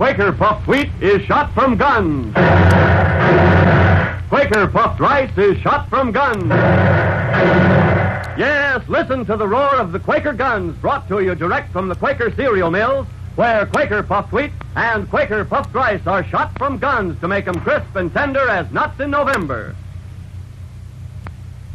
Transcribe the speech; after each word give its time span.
Quaker 0.00 0.32
puffed 0.32 0.66
wheat 0.66 0.88
is 1.02 1.20
shot 1.26 1.52
from 1.52 1.76
guns. 1.76 2.32
Quaker 4.30 4.66
puffed 4.66 4.98
rice 4.98 5.36
is 5.36 5.58
shot 5.58 5.90
from 5.90 6.10
guns. 6.10 6.48
Yes, 8.38 8.82
listen 8.88 9.26
to 9.26 9.36
the 9.36 9.46
roar 9.46 9.76
of 9.76 9.92
the 9.92 10.00
Quaker 10.00 10.32
guns 10.32 10.74
brought 10.78 11.06
to 11.08 11.20
you 11.20 11.34
direct 11.34 11.70
from 11.70 11.88
the 11.88 11.94
Quaker 11.94 12.34
cereal 12.34 12.70
mills, 12.70 13.06
where 13.36 13.66
Quaker 13.66 14.02
puffed 14.02 14.32
wheat 14.32 14.52
and 14.74 15.06
Quaker 15.10 15.44
puffed 15.44 15.74
rice 15.74 16.06
are 16.06 16.24
shot 16.24 16.56
from 16.56 16.78
guns 16.78 17.20
to 17.20 17.28
make 17.28 17.44
them 17.44 17.60
crisp 17.60 17.94
and 17.94 18.10
tender 18.10 18.48
as 18.48 18.72
nuts 18.72 18.98
in 19.00 19.10
November. 19.10 19.76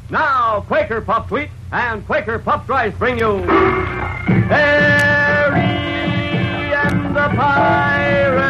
Now, 0.09 0.61
Quaker 0.61 0.99
puffed 1.01 1.29
wheat 1.29 1.51
and 1.71 2.03
Quaker 2.07 2.39
puffed 2.39 2.69
rice 2.69 2.95
bring 2.95 3.19
you 3.19 3.43
and 4.49 5.64
the 7.15 7.29
Pirate. 7.29 8.43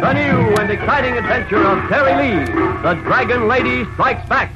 The 0.00 0.12
new 0.14 0.56
and 0.56 0.70
exciting 0.70 1.18
adventure 1.18 1.62
of 1.62 1.86
Terry 1.90 2.14
Lee, 2.16 2.46
the 2.80 2.94
Dragon 3.04 3.48
Lady 3.48 3.84
Strikes 3.92 4.26
Back. 4.30 4.50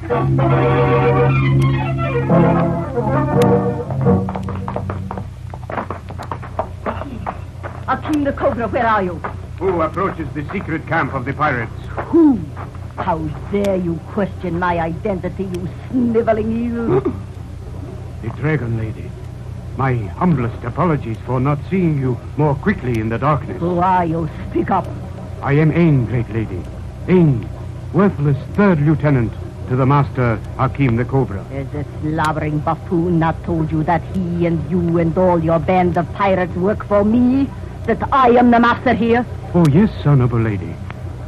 Akim 7.87 8.23
the 8.23 8.33
Cobra, 8.33 8.67
where 8.67 8.87
are 8.87 9.03
you? 9.03 9.13
Who 9.59 9.81
approaches 9.81 10.27
the 10.33 10.43
secret 10.51 10.87
camp 10.87 11.13
of 11.13 11.25
the 11.25 11.33
pirates? 11.33 11.71
Who? 12.09 12.39
How 12.95 13.19
dare 13.51 13.75
you 13.75 13.99
question 14.13 14.57
my 14.57 14.79
identity, 14.79 15.43
you 15.43 15.69
sniveling 15.91 16.51
eel? 16.51 17.01
The 18.23 18.29
Dragon 18.29 18.79
Lady. 18.79 19.06
My 19.77 19.93
humblest 19.93 20.63
apologies 20.63 21.17
for 21.23 21.39
not 21.39 21.59
seeing 21.69 21.99
you 21.99 22.19
more 22.35 22.55
quickly 22.55 22.99
in 22.99 23.09
the 23.09 23.19
darkness. 23.19 23.59
Who 23.59 23.77
are 23.77 24.03
you? 24.03 24.27
Speak 24.49 24.71
up. 24.71 24.87
I 25.43 25.53
am 25.53 25.71
Ain, 25.71 26.05
great 26.07 26.27
lady. 26.31 26.63
Ain, 27.07 27.47
worthless 27.93 28.37
third 28.55 28.81
lieutenant 28.81 29.31
to 29.69 29.75
the 29.75 29.85
master 29.85 30.37
Hakim 30.57 30.95
the 30.95 31.05
Cobra. 31.05 31.43
Has 31.43 31.69
this 31.69 31.85
slobbering 32.01 32.57
buffoon 32.59 33.19
not 33.19 33.43
told 33.43 33.71
you 33.71 33.83
that 33.83 34.01
he 34.15 34.47
and 34.47 34.67
you 34.71 34.97
and 34.97 35.15
all 35.15 35.43
your 35.43 35.59
band 35.59 35.95
of 35.95 36.11
pirates 36.13 36.55
work 36.55 36.83
for 36.85 37.05
me? 37.05 37.47
That 37.85 38.01
I 38.11 38.29
am 38.29 38.49
the 38.49 38.59
master 38.59 38.95
here? 38.95 39.27
Oh, 39.53 39.65
yes, 39.67 39.91
honorable 40.03 40.39
lady. 40.39 40.73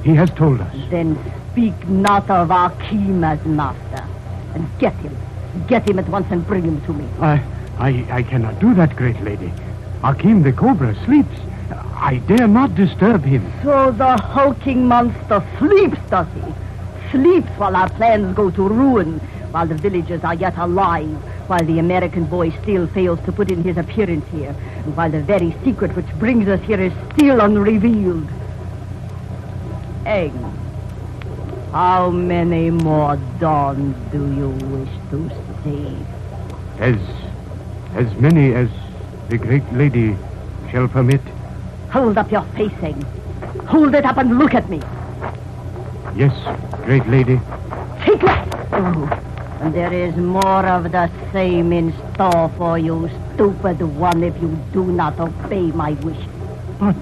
He 0.04 0.16
has 0.16 0.32
told 0.32 0.60
us. 0.60 0.76
Then 0.90 1.20
speak 1.52 1.88
not 1.88 2.28
of 2.32 2.50
Akim 2.50 3.24
as 3.24 3.46
master. 3.46 4.08
And 4.56 4.68
get 4.80 4.96
him. 4.96 5.16
Get 5.68 5.88
him 5.88 6.00
at 6.00 6.10
once 6.10 6.26
and 6.32 6.46
bring 6.48 6.64
him 6.64 6.82
to 6.82 6.94
me. 6.94 7.08
I, 7.20 7.44
I, 7.80 8.06
I 8.12 8.24
cannot 8.24 8.60
do 8.60 8.74
that, 8.76 8.96
great 8.96 9.22
lady. 9.22 9.52
Hakim 10.02 10.44
the 10.44 10.52
Cobra 10.52 10.94
sleeps. 11.06 11.36
I 11.96 12.18
dare 12.28 12.48
not 12.48 12.76
disturb 12.76 13.24
him. 13.24 13.52
So 13.64 13.92
the 13.92 14.18
hulking 14.18 14.88
monster 14.88 15.46
sleeps, 15.58 15.98
does 16.10 16.28
he? 16.34 16.54
Sleeps 17.12 17.50
while 17.58 17.76
our 17.76 17.90
plans 17.90 18.36
go 18.36 18.52
to 18.52 18.68
ruin, 18.68 19.20
while 19.52 19.66
the 19.66 19.76
villagers 19.76 20.24
are 20.24 20.36
yet 20.36 20.58
alive, 20.58 21.10
while 21.50 21.64
the 21.64 21.80
American 21.80 22.26
boy 22.26 22.52
still 22.62 22.86
fails 22.88 23.20
to 23.26 23.32
put 23.32 23.50
in 23.50 23.64
his 23.64 23.78
appearance 23.78 24.26
here, 24.30 24.56
and 24.84 24.96
while 24.96 25.10
the 25.10 25.22
very 25.22 25.56
secret 25.64 25.96
which 25.96 26.08
brings 26.20 26.48
us 26.48 26.62
here 26.62 26.80
is 26.80 26.94
still 27.14 27.40
unrevealed. 27.40 28.28
Egg, 30.06 30.34
how 31.72 32.10
many 32.10 32.70
more 32.70 33.18
dawns 33.40 33.96
do 34.12 34.20
you 34.36 34.50
wish 34.50 34.90
to 35.12 35.30
see? 35.64 35.98
As, 36.80 36.98
as 38.00 38.16
many 38.16 38.54
as 38.56 38.70
the 39.28 39.38
great 39.38 39.74
lady 39.74 40.16
shall 40.72 40.88
permit. 40.88 41.20
Hold 41.92 42.18
up 42.18 42.32
your 42.32 42.44
face, 42.56 42.72
Egg. 42.82 42.96
Hold 43.68 43.94
it 43.94 44.06
up 44.06 44.18
and 44.18 44.40
look 44.40 44.56
at 44.56 44.70
me. 44.70 44.80
Yes, 46.16 46.34
great 46.86 47.06
lady. 47.08 47.42
Take 48.02 48.22
that! 48.22 48.48
Oh, 48.72 49.60
and 49.60 49.74
there 49.74 49.92
is 49.92 50.16
more 50.16 50.66
of 50.66 50.94
the 50.94 51.12
same 51.34 51.74
in 51.74 51.94
store 52.14 52.50
for 52.58 52.80
you, 52.80 53.10
stupid 53.34 53.82
one, 53.82 54.24
if 54.24 54.42
you 54.42 54.58
do 54.72 54.86
not 54.86 55.20
obey 55.20 55.64
my 55.72 55.92
wish. 55.92 56.26
But, 56.80 56.96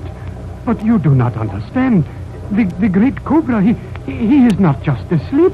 but 0.65 0.83
you 0.83 0.97
do 0.97 1.13
not 1.13 1.37
understand. 1.37 2.05
The, 2.51 2.63
the 2.79 2.89
great 2.89 3.23
Cobra, 3.23 3.61
he, 3.61 3.73
he 4.11 4.47
is 4.47 4.57
not 4.57 4.81
just 4.81 5.11
asleep. 5.11 5.53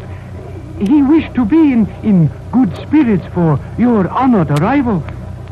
He 0.79 1.01
wished 1.03 1.35
to 1.35 1.43
be 1.43 1.73
in, 1.73 1.85
in 2.01 2.31
good 2.51 2.75
spirits 2.77 3.25
for 3.33 3.59
your 3.77 4.07
honored 4.07 4.51
arrival. 4.61 5.03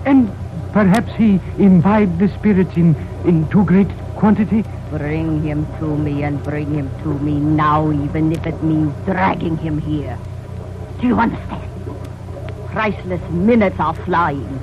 And 0.05 0.31
perhaps 0.71 1.11
he 1.13 1.39
imbibed 1.57 2.19
the 2.19 2.27
spirits 2.29 2.75
in, 2.75 2.95
in 3.25 3.47
too 3.49 3.63
great 3.65 3.89
quantity. 4.15 4.63
Bring 4.89 5.43
him 5.43 5.65
to 5.79 5.97
me 5.97 6.23
and 6.23 6.43
bring 6.43 6.73
him 6.73 6.89
to 7.03 7.13
me 7.19 7.33
now, 7.39 7.91
even 7.91 8.31
if 8.31 8.45
it 8.45 8.61
means 8.63 8.93
dragging 9.05 9.57
him 9.57 9.79
here. 9.79 10.17
Do 10.99 11.07
you 11.07 11.19
understand? 11.19 11.69
Priceless 12.67 13.21
minutes 13.31 13.79
are 13.79 13.95
flying. 13.95 14.59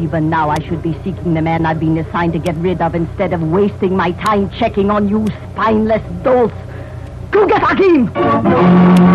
Even 0.00 0.30
now, 0.30 0.48
I 0.48 0.58
should 0.60 0.82
be 0.82 0.94
seeking 1.04 1.34
the 1.34 1.42
man 1.42 1.66
I've 1.66 1.80
been 1.80 1.98
assigned 1.98 2.32
to 2.32 2.38
get 2.38 2.56
rid 2.56 2.80
of 2.80 2.94
instead 2.94 3.32
of 3.32 3.42
wasting 3.42 3.96
my 3.96 4.12
time 4.12 4.50
checking 4.50 4.90
on 4.90 5.08
you 5.08 5.26
spineless 5.52 6.02
dolts. 6.22 6.54
Go 7.30 7.46
get 7.46 7.62
Hakim! 7.62 9.11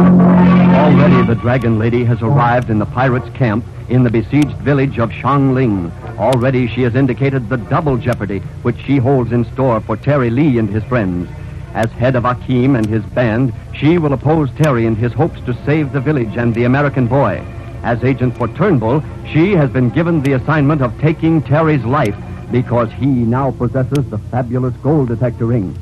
Already 0.98 1.28
the 1.28 1.36
Dragon 1.36 1.78
Lady 1.78 2.04
has 2.06 2.24
arrived 2.24 2.72
in 2.72 2.80
the 2.80 2.86
pirates' 2.88 3.30
camp 3.36 3.64
in 3.88 4.02
the 4.02 4.10
besieged 4.10 4.58
village 4.58 4.98
of 4.98 5.14
Shangling. 5.14 5.92
Already 6.18 6.68
she 6.68 6.82
has 6.82 6.96
indicated 6.96 7.48
the 7.48 7.58
double 7.58 7.98
jeopardy 7.98 8.40
which 8.64 8.80
she 8.80 8.98
holds 8.98 9.32
in 9.32 9.46
store 9.54 9.80
for 9.80 9.96
Terry 9.96 10.32
Lee 10.32 10.58
and 10.58 10.68
his 10.68 10.84
friends. 10.86 11.30
As 11.76 11.92
head 11.92 12.16
of 12.16 12.26
Akim 12.26 12.76
and 12.76 12.88
his 12.88 13.06
band, 13.06 13.54
she 13.76 14.00
will 14.00 14.14
oppose 14.14 14.50
Terry 14.58 14.88
in 14.88 14.96
his 14.96 15.14
hopes 15.14 15.40
to 15.42 15.54
save 15.66 15.92
the 15.92 16.02
village 16.02 16.36
and 16.36 16.56
the 16.56 16.64
American 16.64 17.06
boy. 17.06 17.44
As 17.84 18.04
agent 18.04 18.36
for 18.36 18.48
Turnbull, 18.48 19.04
she 19.32 19.52
has 19.52 19.70
been 19.70 19.92
given 19.92 20.24
the 20.24 20.34
assignment 20.34 20.82
of 20.82 21.00
taking 21.00 21.44
Terry's 21.44 21.86
life 21.86 22.18
because 22.52 22.92
he 22.94 23.06
now 23.06 23.52
possesses 23.52 24.10
the 24.10 24.18
fabulous 24.32 24.76
gold 24.78 25.10
detector 25.10 25.46
ring. 25.46 25.78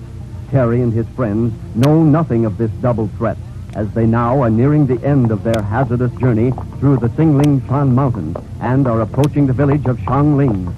Terry 0.51 0.81
and 0.81 0.91
his 0.91 1.07
friends 1.15 1.53
know 1.73 2.03
nothing 2.03 2.43
of 2.43 2.57
this 2.57 2.71
double 2.81 3.07
threat 3.17 3.37
as 3.75 3.91
they 3.93 4.05
now 4.05 4.41
are 4.41 4.49
nearing 4.49 4.87
the 4.87 5.05
end 5.05 5.31
of 5.31 5.43
their 5.43 5.61
hazardous 5.61 6.11
journey 6.13 6.51
through 6.79 6.97
the 6.97 7.09
Singling 7.15 7.61
Shan 7.67 7.93
Mountains 7.93 8.37
and 8.61 8.87
are 8.87 9.01
approaching 9.01 9.45
the 9.45 9.53
village 9.53 9.85
of 9.85 9.99
Shangling. 9.99 10.73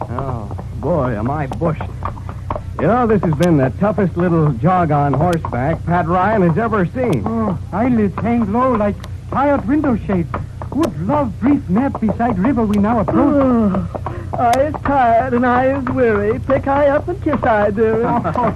Oh, 0.00 0.54
boy, 0.80 1.16
am 1.16 1.30
I 1.30 1.46
bushed. 1.46 1.82
You 2.80 2.88
know, 2.88 3.06
this 3.06 3.22
has 3.22 3.34
been 3.34 3.56
the 3.56 3.70
toughest 3.78 4.16
little 4.16 4.52
jog 4.54 4.90
on 4.90 5.12
horseback 5.12 5.84
Pat 5.86 6.06
Ryan 6.08 6.42
has 6.42 6.58
ever 6.58 6.84
seen. 6.86 7.22
Oh, 7.24 7.58
eyelids 7.72 8.14
hang 8.16 8.52
low 8.52 8.74
like 8.74 8.96
tired 9.30 9.66
window 9.68 9.96
shades. 9.96 10.28
Would 10.72 11.06
love 11.06 11.38
brief 11.38 11.66
nap 11.68 12.00
beside 12.00 12.36
river 12.36 12.64
we 12.66 12.76
now 12.78 12.98
approach. 12.98 13.16
Oh, 13.16 14.13
I 14.38 14.50
is 14.62 14.74
tired 14.82 15.32
and 15.34 15.46
I 15.46 15.78
is 15.78 15.84
weary. 15.86 16.38
Pick 16.40 16.66
I 16.66 16.88
up 16.88 17.06
and 17.08 17.22
kiss 17.22 17.42
I, 17.42 17.70
dearie. 17.70 18.04
Oh. 18.36 18.52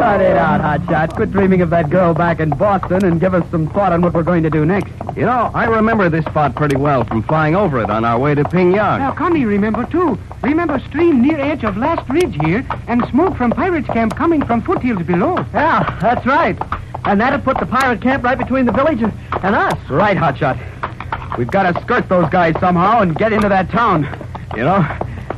Cut 0.00 0.20
it 0.20 0.36
out, 0.36 0.60
Hotshot. 0.60 1.14
Quit 1.14 1.30
dreaming 1.30 1.60
of 1.62 1.70
that 1.70 1.88
girl 1.90 2.14
back 2.14 2.40
in 2.40 2.50
Boston 2.50 3.04
and 3.04 3.20
give 3.20 3.34
us 3.34 3.48
some 3.50 3.68
thought 3.68 3.92
on 3.92 4.02
what 4.02 4.12
we're 4.12 4.22
going 4.22 4.42
to 4.42 4.50
do 4.50 4.64
next. 4.64 4.92
You 5.16 5.26
know, 5.26 5.50
I 5.54 5.64
remember 5.66 6.08
this 6.08 6.24
spot 6.24 6.54
pretty 6.56 6.76
well 6.76 7.04
from 7.04 7.22
flying 7.22 7.54
over 7.54 7.80
it 7.80 7.90
on 7.90 8.04
our 8.04 8.18
way 8.18 8.34
to 8.34 8.42
Pingyang. 8.44 8.98
Now, 8.98 9.12
Connie 9.12 9.44
remember, 9.44 9.84
too. 9.86 10.18
Remember 10.42 10.78
stream 10.80 11.22
near 11.22 11.38
edge 11.38 11.64
of 11.64 11.76
last 11.76 12.08
ridge 12.08 12.34
here 12.42 12.66
and 12.88 13.04
smoke 13.10 13.36
from 13.36 13.50
pirates' 13.50 13.88
camp 13.88 14.16
coming 14.16 14.44
from 14.44 14.62
foothills 14.62 15.02
below. 15.02 15.36
Yeah, 15.52 15.98
that's 16.00 16.26
right. 16.26 16.56
And 17.04 17.20
that'd 17.20 17.44
put 17.44 17.58
the 17.58 17.66
pirate 17.66 18.02
camp 18.02 18.24
right 18.24 18.38
between 18.38 18.66
the 18.66 18.72
village 18.72 19.02
and, 19.02 19.12
and 19.42 19.54
us. 19.54 19.78
Right, 19.88 20.16
Hotshot. 20.16 20.58
We've 21.38 21.50
got 21.50 21.72
to 21.72 21.80
skirt 21.82 22.08
those 22.08 22.28
guys 22.30 22.54
somehow 22.60 23.00
and 23.00 23.16
get 23.16 23.32
into 23.32 23.48
that 23.48 23.70
town. 23.70 24.04
You 24.56 24.64
know, 24.64 24.80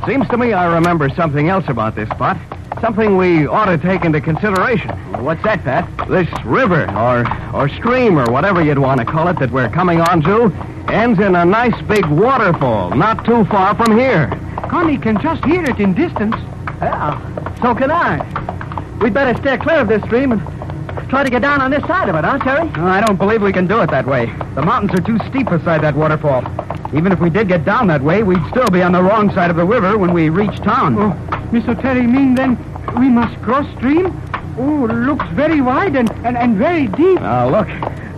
seems 0.06 0.28
to 0.28 0.36
me 0.36 0.52
I 0.52 0.74
remember 0.74 1.08
something 1.10 1.48
else 1.48 1.64
about 1.68 1.94
this 1.94 2.08
spot. 2.10 2.36
Something 2.80 3.16
we 3.16 3.46
ought 3.46 3.66
to 3.66 3.78
take 3.78 4.04
into 4.04 4.20
consideration. 4.20 4.90
What's 5.22 5.42
that, 5.44 5.62
Pat? 5.62 5.88
This 6.08 6.28
river, 6.44 6.90
or, 6.96 7.24
or 7.54 7.68
stream, 7.68 8.18
or 8.18 8.30
whatever 8.32 8.62
you'd 8.62 8.78
want 8.78 8.98
to 9.00 9.06
call 9.06 9.28
it, 9.28 9.38
that 9.38 9.50
we're 9.52 9.68
coming 9.68 10.00
on 10.00 10.22
to, 10.22 10.52
ends 10.92 11.20
in 11.20 11.36
a 11.36 11.44
nice 11.44 11.80
big 11.82 12.04
waterfall 12.06 12.90
not 12.90 13.24
too 13.24 13.44
far 13.44 13.76
from 13.76 13.96
here. 13.96 14.28
Connie 14.68 14.98
can 14.98 15.20
just 15.20 15.44
hear 15.44 15.62
it 15.64 15.78
in 15.78 15.94
distance. 15.94 16.34
Yeah, 16.80 17.60
so 17.60 17.74
can 17.74 17.90
I. 17.90 18.98
We'd 19.00 19.14
better 19.14 19.38
steer 19.38 19.58
clear 19.58 19.80
of 19.80 19.88
this 19.88 20.02
stream 20.04 20.32
and 20.32 21.08
try 21.08 21.22
to 21.22 21.30
get 21.30 21.42
down 21.42 21.60
on 21.60 21.70
this 21.70 21.84
side 21.84 22.08
of 22.08 22.16
it, 22.16 22.24
huh, 22.24 22.38
Terry? 22.38 22.68
No, 22.70 22.86
I 22.86 23.00
don't 23.00 23.16
believe 23.16 23.42
we 23.42 23.52
can 23.52 23.66
do 23.66 23.80
it 23.80 23.90
that 23.90 24.06
way. 24.06 24.26
The 24.54 24.62
mountains 24.62 24.98
are 24.98 25.02
too 25.02 25.18
steep 25.28 25.48
beside 25.48 25.82
that 25.82 25.94
waterfall. 25.94 26.42
Even 26.94 27.10
if 27.10 27.20
we 27.20 27.30
did 27.30 27.48
get 27.48 27.64
down 27.64 27.86
that 27.86 28.02
way, 28.02 28.22
we'd 28.22 28.44
still 28.50 28.68
be 28.68 28.82
on 28.82 28.92
the 28.92 29.02
wrong 29.02 29.32
side 29.32 29.50
of 29.50 29.56
the 29.56 29.64
river 29.64 29.96
when 29.96 30.12
we 30.12 30.28
reach 30.28 30.56
town. 30.58 30.96
Oh, 30.98 31.12
Mr. 31.50 31.80
Terry 31.80 32.06
mean 32.06 32.34
then 32.34 32.58
we 32.98 33.08
must 33.08 33.40
cross 33.42 33.66
stream? 33.76 34.06
Oh, 34.58 34.86
looks 34.86 35.26
very 35.32 35.60
wide 35.60 35.96
and, 35.96 36.10
and, 36.26 36.36
and 36.36 36.56
very 36.56 36.88
deep. 36.88 37.20
Now, 37.20 37.48
look. 37.48 37.68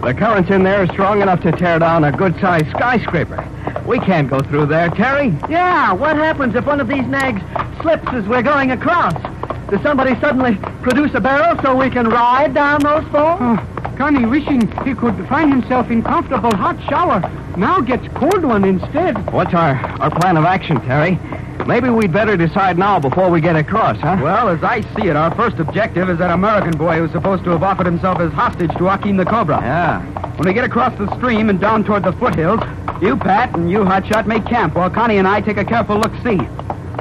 The 0.05 0.13
currents 0.13 0.51
in 0.51 0.65
there 0.65 0.83
are 0.83 0.87
strong 0.89 1.23
enough 1.23 1.41
to 1.43 1.53
tear 1.53 1.79
down 1.79 2.05
a 2.05 2.13
good-sized 2.13 2.69
skyscraper. 2.71 3.49
We 3.87 3.99
can't 4.01 4.29
go 4.29 4.41
through 4.41 4.67
there, 4.67 4.91
Terry. 4.91 5.29
Yeah, 5.49 5.93
what 5.93 6.17
happens 6.17 6.55
if 6.55 6.67
one 6.67 6.81
of 6.81 6.89
these 6.89 7.07
nags 7.07 7.41
slips 7.81 8.09
as 8.09 8.27
we're 8.27 8.43
going 8.43 8.73
across? 8.73 9.15
Does 9.71 9.81
somebody 9.83 10.19
suddenly 10.21 10.57
produce 10.83 11.15
a 11.15 11.21
barrel 11.21 11.59
so 11.63 11.75
we 11.75 11.89
can 11.89 12.09
ride 12.09 12.53
down 12.53 12.83
those 12.83 13.05
falls? 13.09 13.41
Oh, 13.41 13.74
Connie, 13.97 14.27
wishing 14.27 14.61
he 14.85 14.95
could 14.95 15.29
find 15.29 15.51
himself 15.51 15.91
in 15.91 16.03
comfortable 16.03 16.55
hot 16.55 16.83
shower, 16.89 17.21
now 17.57 17.81
gets 17.81 18.07
cold 18.15 18.45
one 18.45 18.65
instead. 18.65 19.33
What's 19.33 19.55
our, 19.55 19.75
our 20.01 20.11
plan 20.11 20.37
of 20.37 20.45
action, 20.45 20.81
Terry? 20.81 21.19
Maybe 21.67 21.89
we'd 21.89 22.13
better 22.13 22.37
decide 22.37 22.77
now 22.77 22.99
before 22.99 23.31
we 23.31 23.41
get 23.41 23.57
across, 23.57 23.99
huh? 24.01 24.19
Well, 24.21 24.49
as 24.49 24.63
I 24.63 24.81
see 24.97 25.09
it, 25.09 25.17
our 25.17 25.35
first 25.35 25.59
objective 25.59 26.11
is 26.11 26.19
that 26.19 26.31
American 26.31 26.77
boy 26.77 26.99
who's 26.99 27.13
supposed 27.13 27.45
to 27.45 27.51
have 27.51 27.63
offered 27.63 27.87
himself 27.87 28.19
as 28.21 28.33
hostage 28.33 28.73
to 28.77 28.85
Joaquin 28.85 29.17
the 29.17 29.25
Cobra. 29.25 29.61
Yeah. 29.61 30.03
When 30.37 30.49
we 30.49 30.53
get 30.53 30.65
across 30.65 30.97
the 30.99 31.15
stream 31.17 31.49
and 31.49 31.61
down 31.61 31.85
toward 31.85 32.03
the 32.03 32.13
foothills, 32.13 32.61
you, 33.01 33.17
Pat, 33.17 33.57
and 33.57 33.71
you, 33.71 33.79
Hotshot, 33.79 34.27
make 34.27 34.45
camp 34.45 34.75
while 34.75 34.91
Connie 34.91 35.19
and 35.19 35.29
I 35.29 35.41
take 35.41 35.57
a 35.57 35.65
careful 35.65 35.97
look-see. 35.97 36.41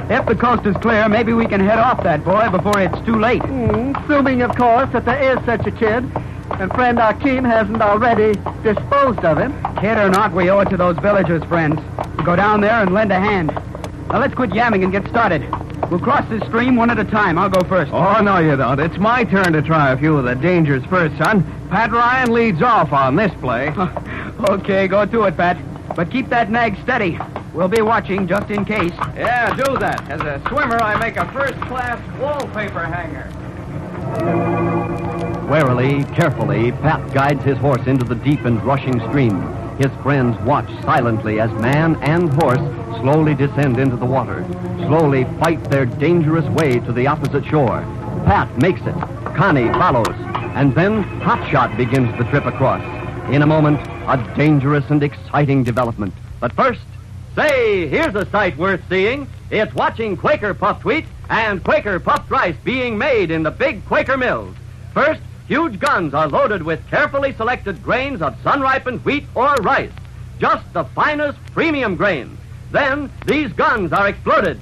If 0.08 0.26
the 0.26 0.36
coast 0.36 0.64
is 0.66 0.76
clear, 0.76 1.08
maybe 1.08 1.32
we 1.32 1.46
can 1.46 1.60
head 1.60 1.78
off 1.78 2.02
that 2.04 2.24
boy 2.24 2.48
before 2.50 2.78
it's 2.80 3.00
too 3.04 3.18
late. 3.18 3.42
Hmm, 3.42 3.94
assuming, 3.96 4.42
of 4.42 4.54
course, 4.56 4.90
that 4.92 5.04
there 5.04 5.36
is 5.36 5.44
such 5.44 5.66
a 5.66 5.70
kid, 5.70 6.04
and 6.60 6.72
friend 6.72 6.98
Akeem 6.98 7.44
hasn't 7.44 7.82
already 7.82 8.32
disposed 8.62 9.24
of 9.24 9.38
him. 9.38 9.52
Kid 9.80 9.98
or 9.98 10.08
not, 10.08 10.32
we 10.32 10.50
owe 10.50 10.60
it 10.60 10.70
to 10.70 10.76
those 10.76 10.96
villagers, 10.98 11.42
friends. 11.44 11.80
We 12.16 12.24
go 12.24 12.36
down 12.36 12.60
there 12.60 12.80
and 12.80 12.92
lend 12.92 13.12
a 13.12 13.18
hand. 13.18 13.48
Now 14.08 14.20
let's 14.20 14.34
quit 14.34 14.50
yamming 14.50 14.84
and 14.84 14.92
get 14.92 15.06
started. 15.08 15.42
We'll 15.90 16.00
cross 16.00 16.28
this 16.28 16.42
stream 16.44 16.76
one 16.76 16.90
at 16.90 16.98
a 16.98 17.04
time. 17.04 17.38
I'll 17.38 17.50
go 17.50 17.62
first. 17.68 17.92
Oh, 17.92 18.20
no, 18.22 18.38
you 18.38 18.56
don't. 18.56 18.80
It's 18.80 18.96
my 18.98 19.24
turn 19.24 19.52
to 19.52 19.62
try 19.62 19.92
a 19.92 19.98
few 19.98 20.16
of 20.16 20.24
the 20.24 20.34
dangers 20.34 20.84
first, 20.86 21.16
son. 21.18 21.44
Pat 21.70 21.90
Ryan 21.90 22.32
leads 22.32 22.62
off 22.62 22.92
on 22.92 23.16
this 23.16 23.32
play. 23.40 23.68
okay, 24.48 24.88
go 24.88 25.04
to 25.04 25.24
it, 25.24 25.36
Pat. 25.36 25.58
But 25.94 26.10
keep 26.10 26.28
that 26.28 26.50
nag 26.50 26.76
steady. 26.82 27.18
We'll 27.52 27.68
be 27.68 27.82
watching 27.82 28.26
just 28.26 28.50
in 28.50 28.64
case. 28.64 28.92
Yeah, 29.14 29.54
do 29.54 29.78
that. 29.78 30.08
As 30.10 30.20
a 30.22 30.42
swimmer, 30.48 30.80
I 30.80 30.98
make 30.98 31.16
a 31.16 31.30
first-class 31.32 32.20
wallpaper 32.20 32.84
hanger. 32.84 33.30
Warily, 35.48 36.04
carefully, 36.14 36.72
Pat 36.72 37.12
guides 37.12 37.44
his 37.44 37.58
horse 37.58 37.86
into 37.86 38.04
the 38.04 38.14
deep 38.14 38.44
and 38.44 38.62
rushing 38.64 38.98
stream. 39.08 39.40
His 39.76 39.92
friends 40.02 40.40
watch 40.40 40.68
silently 40.82 41.38
as 41.38 41.52
man 41.52 41.96
and 41.96 42.32
horse 42.32 42.60
slowly 43.00 43.34
descend 43.34 43.78
into 43.78 43.96
the 43.96 44.06
water, 44.06 44.44
slowly 44.78 45.24
fight 45.38 45.62
their 45.64 45.84
dangerous 45.84 46.46
way 46.46 46.80
to 46.80 46.92
the 46.92 47.06
opposite 47.06 47.44
shore. 47.44 47.82
Pat 48.24 48.56
makes 48.58 48.80
it. 48.82 48.94
Connie 49.36 49.68
follows. 49.74 50.14
And 50.54 50.74
then 50.74 51.04
Hotshot 51.20 51.76
begins 51.76 52.16
the 52.16 52.24
trip 52.24 52.46
across. 52.46 52.82
In 53.30 53.42
a 53.42 53.46
moment, 53.46 53.80
a 54.08 54.34
dangerous 54.36 54.88
and 54.88 55.02
exciting 55.02 55.62
development. 55.62 56.14
But 56.40 56.52
first, 56.54 56.80
say, 57.34 57.86
here's 57.86 58.14
a 58.14 58.24
sight 58.30 58.56
worth 58.56 58.80
seeing. 58.88 59.28
It's 59.50 59.74
watching 59.74 60.16
Quaker 60.16 60.54
puffed 60.54 60.84
wheat 60.84 61.04
and 61.28 61.62
Quaker 61.62 62.00
puffed 62.00 62.30
rice 62.30 62.56
being 62.64 62.96
made 62.96 63.30
in 63.30 63.42
the 63.42 63.50
big 63.50 63.84
Quaker 63.84 64.16
mills. 64.16 64.54
First, 64.92 65.20
huge 65.46 65.78
guns 65.78 66.14
are 66.14 66.28
loaded 66.28 66.62
with 66.62 66.86
carefully 66.88 67.32
selected 67.34 67.82
grains 67.82 68.22
of 68.22 68.40
sun-ripened 68.42 69.04
wheat 69.04 69.24
or 69.34 69.54
rice. 69.56 69.92
Just 70.38 70.72
the 70.72 70.84
finest 70.84 71.38
premium 71.52 71.96
grains. 71.96 72.38
Then, 72.70 73.10
these 73.26 73.52
guns 73.52 73.92
are 73.92 74.08
exploded. 74.08 74.60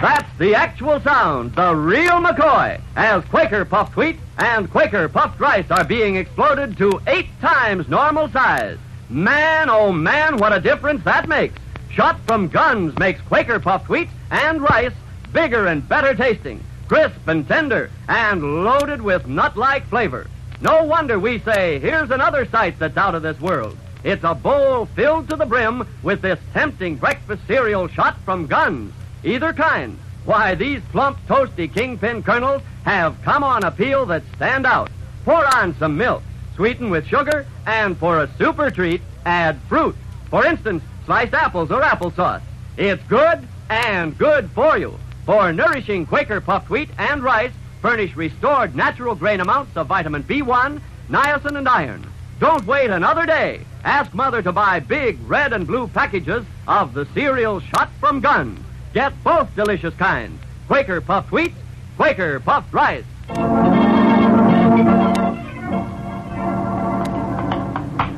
That's 0.00 0.38
the 0.38 0.54
actual 0.54 1.00
sound, 1.00 1.54
the 1.54 1.74
real 1.74 2.20
McCoy, 2.22 2.80
as 2.96 3.24
Quaker 3.26 3.64
puffed 3.64 3.96
wheat 3.96 4.18
and 4.38 4.70
Quaker 4.70 5.08
puffed 5.08 5.38
rice 5.38 5.70
are 5.70 5.84
being 5.84 6.16
exploded 6.16 6.78
to 6.78 7.00
eight 7.06 7.28
times 7.40 7.88
normal 7.88 8.28
size. 8.28 8.78
Man, 9.10 9.68
oh 9.68 9.92
man, 9.92 10.38
what 10.38 10.54
a 10.54 10.60
difference 10.60 11.04
that 11.04 11.28
makes. 11.28 11.60
Shot 11.90 12.18
from 12.26 12.48
guns 12.48 12.98
makes 12.98 13.20
Quaker 13.22 13.60
puffed 13.60 13.88
wheat 13.88 14.08
and 14.30 14.62
rice 14.62 14.92
bigger 15.32 15.66
and 15.66 15.86
better 15.88 16.14
tasting, 16.14 16.64
crisp 16.90 17.28
and 17.28 17.46
tender, 17.46 17.88
and 18.08 18.64
loaded 18.64 19.00
with 19.00 19.28
nut-like 19.28 19.86
flavor. 19.86 20.26
No 20.60 20.82
wonder 20.82 21.20
we 21.20 21.38
say, 21.38 21.78
here's 21.78 22.10
another 22.10 22.44
sight 22.46 22.80
that's 22.80 22.96
out 22.96 23.14
of 23.14 23.22
this 23.22 23.40
world. 23.40 23.78
It's 24.02 24.24
a 24.24 24.34
bowl 24.34 24.86
filled 24.86 25.28
to 25.28 25.36
the 25.36 25.46
brim 25.46 25.86
with 26.02 26.20
this 26.20 26.40
tempting 26.52 26.96
breakfast 26.96 27.46
cereal 27.46 27.86
shot 27.86 28.18
from 28.24 28.48
guns. 28.48 28.92
Either 29.22 29.52
kind. 29.52 30.00
Why, 30.24 30.56
these 30.56 30.82
plump, 30.90 31.18
toasty 31.28 31.72
kingpin 31.72 32.24
kernels 32.24 32.62
have 32.82 33.22
come 33.22 33.44
on 33.44 33.62
appeal 33.62 34.04
that 34.06 34.24
stand 34.34 34.66
out. 34.66 34.90
Pour 35.24 35.46
on 35.46 35.76
some 35.76 35.96
milk, 35.96 36.24
sweeten 36.56 36.90
with 36.90 37.06
sugar, 37.06 37.46
and 37.66 37.96
for 37.96 38.18
a 38.18 38.30
super 38.36 38.68
treat, 38.68 39.00
add 39.24 39.60
fruit. 39.68 39.94
For 40.28 40.44
instance, 40.44 40.82
sliced 41.06 41.34
apples 41.34 41.70
or 41.70 41.82
applesauce. 41.82 42.42
It's 42.76 43.04
good 43.04 43.46
and 43.68 44.18
good 44.18 44.50
for 44.50 44.76
you. 44.76 44.98
For 45.30 45.52
nourishing 45.52 46.06
Quaker 46.06 46.40
puffed 46.40 46.70
wheat 46.70 46.90
and 46.98 47.22
rice 47.22 47.52
furnish 47.80 48.16
restored 48.16 48.74
natural 48.74 49.14
grain 49.14 49.38
amounts 49.38 49.76
of 49.76 49.86
vitamin 49.86 50.24
B1, 50.24 50.80
niacin, 51.08 51.56
and 51.56 51.68
iron. 51.68 52.04
Don't 52.40 52.66
wait 52.66 52.90
another 52.90 53.26
day. 53.26 53.64
Ask 53.84 54.12
Mother 54.12 54.42
to 54.42 54.50
buy 54.50 54.80
big 54.80 55.20
red 55.28 55.52
and 55.52 55.68
blue 55.68 55.86
packages 55.86 56.44
of 56.66 56.94
the 56.94 57.06
cereal 57.14 57.60
shot 57.60 57.90
from 58.00 58.18
guns. 58.18 58.58
Get 58.92 59.12
both 59.22 59.54
delicious 59.54 59.94
kinds 59.94 60.42
Quaker 60.66 61.00
puffed 61.00 61.30
wheat, 61.30 61.52
Quaker 61.96 62.40
puffed 62.40 62.74
rice. 62.74 63.04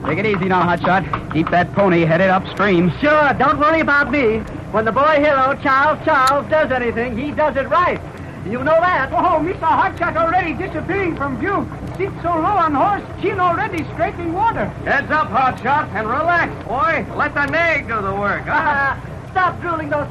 Take 0.07 0.19
it 0.19 0.25
easy 0.25 0.49
now, 0.49 0.63
Hotshot. 0.63 1.35
Keep 1.35 1.51
that 1.51 1.75
pony 1.75 2.07
headed 2.07 2.31
upstream. 2.31 2.91
Sure, 3.03 3.35
don't 3.35 3.59
worry 3.59 3.81
about 3.81 4.11
me. 4.11 4.43
When 4.73 4.87
the 4.87 4.93
boy 4.93 5.21
hero, 5.21 5.55
Charles 5.63 6.03
Charles, 6.03 6.49
does 6.49 6.73
anything, 6.73 7.19
he 7.19 7.31
does 7.31 7.55
it 7.57 7.69
right. 7.69 8.01
You 8.47 8.65
know 8.65 8.81
that. 8.81 9.13
Oh, 9.13 9.39
Mr. 9.39 9.69
Hotshot 9.69 10.17
already 10.17 10.55
disappearing 10.55 11.15
from 11.15 11.39
view. 11.39 11.69
Sits 11.99 12.15
so 12.23 12.31
low 12.31 12.57
on 12.57 12.73
horse, 12.73 13.03
chin 13.21 13.39
already 13.39 13.85
scraping 13.93 14.33
water. 14.33 14.65
Heads 14.89 15.11
up, 15.11 15.29
Hotshot, 15.29 15.93
and 15.93 16.09
relax, 16.09 16.51
boy. 16.65 17.05
Let 17.15 17.35
the 17.35 17.45
nag 17.47 17.87
do 17.87 18.01
the 18.01 18.15
work, 18.15 18.45
huh? 18.45 18.97
Uh, 18.97 19.31
stop 19.31 19.61
drooling 19.61 19.91
those 19.91 20.09